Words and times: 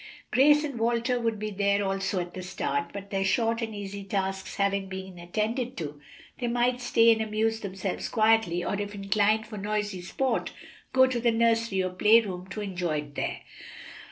Grace 0.31 0.63
and 0.63 0.79
Walter 0.79 1.19
would 1.19 1.37
be 1.37 1.51
there 1.51 1.83
also 1.85 2.19
at 2.19 2.33
the 2.33 2.41
start, 2.41 2.89
but 2.91 3.11
their 3.11 3.23
short 3.23 3.61
and 3.61 3.75
easy 3.75 4.03
tasks 4.03 4.55
having 4.55 4.89
been 4.89 5.19
attended 5.19 5.77
to, 5.77 6.01
they 6.39 6.47
might 6.47 6.81
stay 6.81 7.11
and 7.11 7.21
amuse 7.21 7.59
themselves 7.59 8.09
quietly, 8.09 8.63
or 8.65 8.73
if 8.81 8.95
inclined 8.95 9.45
for 9.45 9.57
noisy 9.57 10.01
sport, 10.01 10.53
go 10.91 11.05
to 11.05 11.19
the 11.19 11.29
nursery 11.29 11.83
or 11.83 11.91
play 11.91 12.19
room 12.19 12.47
to 12.47 12.61
enjoy 12.61 12.97
it 12.97 13.13
there. 13.13 13.41